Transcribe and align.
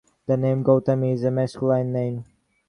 The 0.25 0.35
name 0.35 0.63
"Gautam" 0.63 1.03
is 1.13 1.23
a 1.23 1.29
masculine 1.29 1.93
name. 1.93 2.25